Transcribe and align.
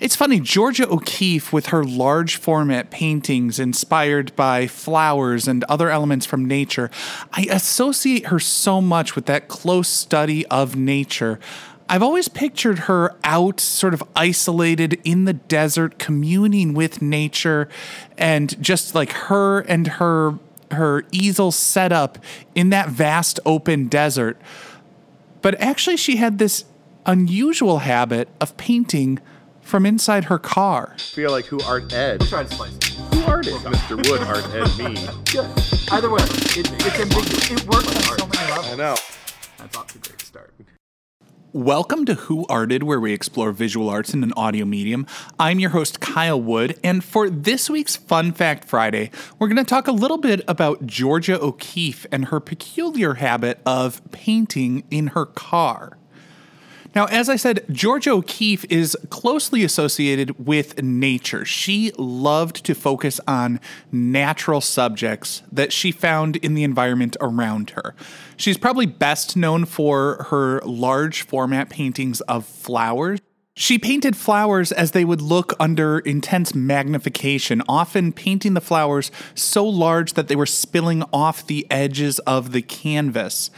It's 0.00 0.16
funny, 0.16 0.40
Georgia 0.40 0.88
O'Keeffe, 0.88 1.52
with 1.52 1.66
her 1.66 1.84
large 1.84 2.36
format 2.36 2.90
paintings 2.90 3.58
inspired 3.58 4.34
by 4.36 4.66
flowers 4.66 5.46
and 5.46 5.64
other 5.64 5.90
elements 5.90 6.26
from 6.26 6.44
nature, 6.44 6.90
I 7.32 7.46
associate 7.50 8.26
her 8.26 8.38
so 8.38 8.80
much 8.80 9.14
with 9.14 9.26
that 9.26 9.48
close 9.48 9.88
study 9.88 10.46
of 10.46 10.74
nature. 10.76 11.38
I've 11.88 12.02
always 12.02 12.28
pictured 12.28 12.80
her 12.80 13.14
out, 13.22 13.60
sort 13.60 13.92
of 13.92 14.02
isolated 14.16 15.00
in 15.04 15.24
the 15.24 15.34
desert, 15.34 15.98
communing 15.98 16.72
with 16.72 17.02
nature, 17.02 17.68
and 18.16 18.60
just 18.62 18.94
like 18.94 19.12
her 19.12 19.60
and 19.60 19.86
her 19.86 20.38
her 20.70 21.04
easel 21.12 21.52
set 21.52 21.92
up 21.92 22.18
in 22.54 22.70
that 22.70 22.88
vast 22.88 23.38
open 23.44 23.88
desert. 23.88 24.40
But 25.42 25.60
actually, 25.60 25.98
she 25.98 26.16
had 26.16 26.38
this 26.38 26.64
unusual 27.04 27.80
habit 27.80 28.28
of 28.40 28.56
painting 28.56 29.18
from 29.62 29.86
inside 29.86 30.24
her 30.24 30.38
car. 30.38 30.94
feel 30.98 31.30
like 31.30 31.46
who 31.46 31.60
art 31.62 31.92
Ed? 31.92 32.20
Try 32.22 32.44
to 32.44 32.54
slice 32.54 32.76
it. 32.76 32.84
Who 33.14 33.22
art 33.22 33.46
it? 33.46 33.54
Mr. 33.54 33.96
Wood 34.08 34.20
art 34.22 34.44
Ed 34.54 34.76
me. 34.78 35.00
Yeah. 35.32 35.48
Either 35.90 36.10
way, 36.10 36.22
it, 36.22 36.70
it's 36.70 37.00
ambiguous. 37.00 37.50
It 37.50 37.66
works 37.66 37.88
on 37.88 38.18
so 38.18 38.26
many 38.26 38.50
levels. 38.50 38.68
I 38.68 38.76
know. 38.76 38.96
That's 39.58 39.76
off 39.76 39.86
to 39.92 39.98
a 39.98 40.00
great 40.00 40.20
start. 40.20 40.52
Welcome 41.54 42.06
to 42.06 42.14
Who 42.14 42.46
Arted, 42.48 42.82
where 42.82 42.98
we 42.98 43.12
explore 43.12 43.52
visual 43.52 43.90
arts 43.90 44.14
in 44.14 44.22
an 44.22 44.32
audio 44.38 44.64
medium. 44.64 45.06
I'm 45.38 45.60
your 45.60 45.70
host, 45.70 46.00
Kyle 46.00 46.40
Wood, 46.40 46.78
and 46.82 47.04
for 47.04 47.28
this 47.28 47.68
week's 47.68 47.94
Fun 47.94 48.32
Fact 48.32 48.64
Friday, 48.64 49.10
we're 49.38 49.48
going 49.48 49.58
to 49.58 49.64
talk 49.64 49.86
a 49.86 49.92
little 49.92 50.16
bit 50.16 50.40
about 50.48 50.86
Georgia 50.86 51.38
O'Keeffe 51.38 52.06
and 52.10 52.26
her 52.26 52.40
peculiar 52.40 53.14
habit 53.14 53.60
of 53.66 54.00
painting 54.12 54.84
in 54.90 55.08
her 55.08 55.26
car. 55.26 55.98
Now, 56.94 57.06
as 57.06 57.28
I 57.28 57.36
said, 57.36 57.64
Georgia 57.70 58.10
O'Keeffe 58.10 58.66
is 58.68 58.96
closely 59.08 59.64
associated 59.64 60.46
with 60.46 60.82
nature. 60.82 61.44
She 61.44 61.92
loved 61.96 62.64
to 62.66 62.74
focus 62.74 63.18
on 63.26 63.60
natural 63.90 64.60
subjects 64.60 65.42
that 65.50 65.72
she 65.72 65.90
found 65.90 66.36
in 66.36 66.54
the 66.54 66.64
environment 66.64 67.16
around 67.20 67.70
her. 67.70 67.94
She's 68.36 68.58
probably 68.58 68.86
best 68.86 69.36
known 69.36 69.64
for 69.64 70.26
her 70.30 70.60
large 70.64 71.22
format 71.22 71.70
paintings 71.70 72.20
of 72.22 72.44
flowers. 72.44 73.20
She 73.54 73.78
painted 73.78 74.16
flowers 74.16 74.72
as 74.72 74.92
they 74.92 75.04
would 75.04 75.20
look 75.20 75.52
under 75.60 75.98
intense 75.98 76.54
magnification, 76.54 77.62
often 77.68 78.10
painting 78.12 78.54
the 78.54 78.62
flowers 78.62 79.10
so 79.34 79.66
large 79.66 80.14
that 80.14 80.28
they 80.28 80.36
were 80.36 80.46
spilling 80.46 81.02
off 81.12 81.46
the 81.46 81.66
edges 81.70 82.18
of 82.20 82.52
the 82.52 82.62
canvas. 82.62 83.50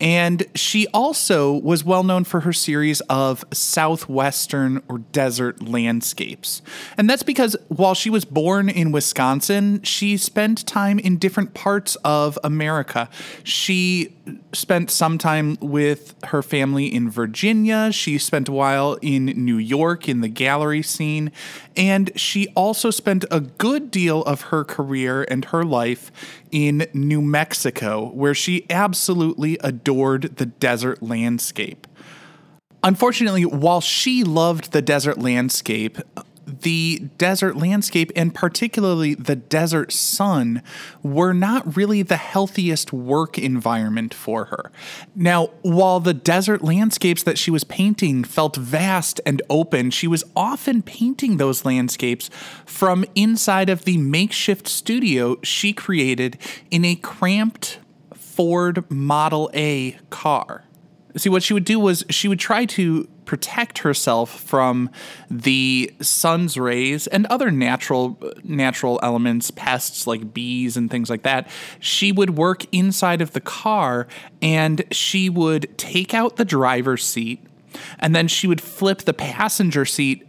And 0.00 0.46
she 0.54 0.86
also 0.88 1.52
was 1.52 1.84
well 1.84 2.02
known 2.02 2.24
for 2.24 2.40
her 2.40 2.52
series 2.52 3.00
of 3.02 3.44
southwestern 3.52 4.82
or 4.88 4.98
desert 4.98 5.62
landscapes. 5.62 6.62
And 6.96 7.08
that's 7.08 7.22
because 7.22 7.56
while 7.68 7.94
she 7.94 8.10
was 8.10 8.24
born 8.24 8.68
in 8.68 8.92
Wisconsin, 8.92 9.82
she 9.82 10.16
spent 10.16 10.66
time 10.66 10.98
in 10.98 11.18
different 11.18 11.54
parts 11.54 11.96
of 11.96 12.38
America. 12.42 13.08
She 13.44 14.14
spent 14.52 14.90
some 14.90 15.18
time 15.18 15.56
with 15.60 16.14
her 16.24 16.42
family 16.42 16.86
in 16.92 17.10
Virginia. 17.10 17.90
She 17.92 18.18
spent 18.18 18.48
a 18.48 18.52
while 18.52 18.98
in 19.02 19.26
New 19.26 19.56
York 19.56 20.08
in 20.08 20.20
the 20.20 20.28
gallery 20.28 20.82
scene. 20.82 21.32
And 21.76 22.10
she 22.14 22.48
also 22.56 22.90
spent 22.90 23.24
a 23.30 23.40
good 23.40 23.90
deal 23.90 24.22
of 24.22 24.42
her 24.42 24.64
career 24.64 25.24
and 25.28 25.46
her 25.46 25.64
life 25.64 26.10
in 26.50 26.86
New 26.92 27.22
Mexico, 27.22 28.10
where 28.10 28.34
she 28.34 28.66
absolutely 28.70 29.58
adored 29.62 30.36
the 30.36 30.46
desert 30.46 31.02
landscape. 31.02 31.86
Unfortunately, 32.82 33.44
while 33.44 33.82
she 33.82 34.24
loved 34.24 34.72
the 34.72 34.80
desert 34.80 35.18
landscape, 35.18 35.98
the 36.50 37.08
desert 37.18 37.56
landscape 37.56 38.10
and 38.14 38.34
particularly 38.34 39.14
the 39.14 39.36
desert 39.36 39.92
sun 39.92 40.62
were 41.02 41.32
not 41.32 41.76
really 41.76 42.02
the 42.02 42.16
healthiest 42.16 42.92
work 42.92 43.38
environment 43.38 44.12
for 44.12 44.46
her. 44.46 44.70
Now, 45.14 45.46
while 45.62 46.00
the 46.00 46.14
desert 46.14 46.62
landscapes 46.62 47.22
that 47.22 47.38
she 47.38 47.50
was 47.50 47.64
painting 47.64 48.24
felt 48.24 48.56
vast 48.56 49.20
and 49.24 49.42
open, 49.48 49.90
she 49.90 50.06
was 50.06 50.24
often 50.34 50.82
painting 50.82 51.36
those 51.36 51.64
landscapes 51.64 52.30
from 52.66 53.04
inside 53.14 53.68
of 53.68 53.84
the 53.84 53.98
makeshift 53.98 54.68
studio 54.68 55.38
she 55.42 55.72
created 55.72 56.38
in 56.70 56.84
a 56.84 56.96
cramped 56.96 57.78
Ford 58.14 58.90
Model 58.90 59.50
A 59.54 59.98
car. 60.08 60.64
See, 61.16 61.28
what 61.28 61.42
she 61.42 61.54
would 61.54 61.64
do 61.64 61.80
was 61.80 62.04
she 62.10 62.28
would 62.28 62.38
try 62.38 62.64
to 62.66 63.08
protect 63.24 63.78
herself 63.78 64.40
from 64.40 64.90
the 65.30 65.92
sun's 66.00 66.56
rays 66.56 67.06
and 67.06 67.26
other 67.26 67.50
natural 67.50 68.18
natural 68.42 68.98
elements, 69.02 69.50
pests 69.50 70.06
like 70.06 70.32
bees 70.32 70.76
and 70.76 70.90
things 70.90 71.10
like 71.10 71.22
that. 71.22 71.48
She 71.78 72.12
would 72.12 72.36
work 72.36 72.64
inside 72.72 73.20
of 73.20 73.32
the 73.32 73.40
car 73.40 74.06
and 74.42 74.84
she 74.90 75.28
would 75.28 75.76
take 75.78 76.14
out 76.14 76.36
the 76.36 76.44
driver's 76.44 77.04
seat 77.04 77.44
and 77.98 78.14
then 78.14 78.28
she 78.28 78.46
would 78.46 78.60
flip 78.60 79.02
the 79.02 79.14
passenger 79.14 79.84
seat 79.84 80.26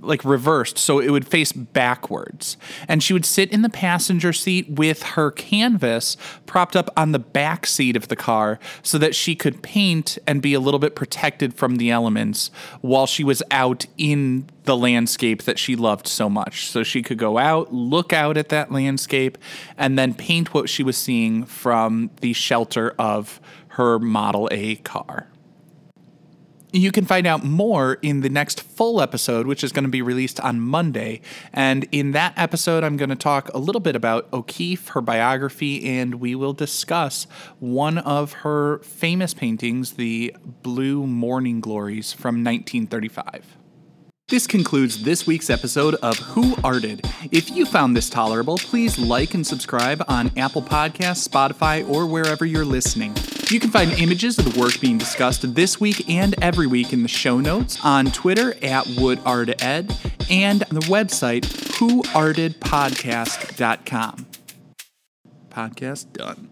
like 0.00 0.24
reversed 0.24 0.78
so 0.78 0.98
it 0.98 1.10
would 1.10 1.26
face 1.26 1.52
backwards. 1.52 2.56
And 2.86 3.02
she 3.02 3.12
would 3.12 3.24
sit 3.24 3.50
in 3.52 3.62
the 3.62 3.68
passenger 3.68 4.32
seat 4.32 4.70
with 4.70 5.02
her 5.02 5.30
canvas 5.30 6.16
propped 6.46 6.76
up 6.76 6.90
on 6.96 7.12
the 7.12 7.18
back 7.18 7.66
seat 7.66 7.96
of 7.96 8.08
the 8.08 8.16
car 8.16 8.58
so 8.82 8.98
that 8.98 9.14
she 9.14 9.34
could 9.34 9.62
paint 9.62 10.18
and 10.26 10.42
be 10.42 10.54
a 10.54 10.60
little 10.60 10.80
bit 10.80 10.94
protected 10.94 11.54
from 11.54 11.76
the 11.76 11.90
elements 11.90 12.50
while 12.80 13.06
she 13.06 13.24
was 13.24 13.42
out 13.50 13.86
in 13.96 14.46
the 14.64 14.76
landscape 14.76 15.44
that 15.44 15.58
she 15.58 15.74
loved 15.74 16.06
so 16.06 16.28
much. 16.28 16.68
So 16.68 16.82
she 16.82 17.02
could 17.02 17.18
go 17.18 17.38
out 17.38 17.72
look 17.72 18.12
out 18.12 18.36
at 18.36 18.50
that 18.50 18.70
landscape 18.70 19.38
and 19.76 19.98
then 19.98 20.14
paint 20.14 20.52
what 20.52 20.68
she 20.68 20.82
was 20.82 20.96
seeing 20.96 21.44
from 21.44 22.10
the 22.20 22.32
shelter 22.32 22.94
of 22.98 23.40
her 23.68 23.98
model 23.98 24.48
A 24.50 24.76
car 24.76 25.28
you 26.72 26.92
can 26.92 27.04
find 27.04 27.26
out 27.26 27.44
more 27.44 27.94
in 28.02 28.20
the 28.20 28.28
next 28.28 28.60
full 28.60 29.00
episode, 29.00 29.46
which 29.46 29.64
is 29.64 29.72
going 29.72 29.84
to 29.84 29.90
be 29.90 30.02
released 30.02 30.38
on 30.40 30.60
Monday. 30.60 31.20
And 31.52 31.86
in 31.92 32.12
that 32.12 32.34
episode, 32.36 32.84
I'm 32.84 32.96
going 32.96 33.08
to 33.08 33.16
talk 33.16 33.48
a 33.54 33.58
little 33.58 33.80
bit 33.80 33.96
about 33.96 34.28
O'Keeffe, 34.32 34.88
her 34.88 35.00
biography, 35.00 35.86
and 35.86 36.16
we 36.16 36.34
will 36.34 36.52
discuss 36.52 37.26
one 37.58 37.98
of 37.98 38.32
her 38.32 38.78
famous 38.80 39.34
paintings, 39.34 39.92
the 39.92 40.36
Blue 40.62 41.06
Morning 41.06 41.60
Glories 41.60 42.12
from 42.12 42.44
1935. 42.44 43.56
This 44.28 44.46
concludes 44.46 45.04
this 45.04 45.26
week's 45.26 45.48
episode 45.48 45.94
of 45.96 46.18
Who 46.18 46.54
Arted. 46.62 47.06
If 47.32 47.50
you 47.50 47.64
found 47.64 47.96
this 47.96 48.10
tolerable, 48.10 48.58
please 48.58 48.98
like 48.98 49.32
and 49.32 49.46
subscribe 49.46 50.04
on 50.06 50.30
Apple 50.36 50.60
Podcasts, 50.60 51.26
Spotify, 51.26 51.88
or 51.88 52.04
wherever 52.04 52.44
you're 52.44 52.66
listening. 52.66 53.14
You 53.50 53.60
can 53.60 53.70
find 53.70 53.92
images 53.92 54.38
of 54.38 54.52
the 54.52 54.60
work 54.60 54.78
being 54.78 54.98
discussed 54.98 55.54
this 55.54 55.80
week 55.80 56.10
and 56.10 56.34
every 56.42 56.66
week 56.66 56.92
in 56.92 57.02
the 57.02 57.08
show 57.08 57.40
notes 57.40 57.82
on 57.82 58.10
Twitter 58.10 58.52
at 58.62 58.84
WoodArtEd 58.84 60.30
and 60.30 60.64
on 60.64 60.74
the 60.74 60.82
website 60.82 61.46
whoartedpodcast.com. 61.78 64.26
Podcast 65.50 66.12
done. 66.12 66.50